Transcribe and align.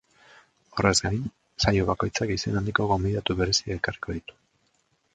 Horrez 0.77 0.93
gain, 1.07 1.19
saio 1.65 1.87
bakoitzak 1.91 2.35
izen 2.39 2.59
handiko 2.63 2.89
gonbidatu 2.95 3.39
bereziak 3.45 3.81
ekarriko 3.81 4.21
ditu. 4.21 4.43